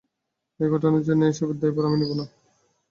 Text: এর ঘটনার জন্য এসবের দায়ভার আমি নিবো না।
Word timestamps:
এর 0.59 0.67
ঘটনার 0.71 1.03
জন্য 1.07 1.21
এসবের 1.25 1.57
দায়ভার 1.61 1.87
আমি 1.87 1.97
নিবো 2.01 2.15
না। 2.19 2.25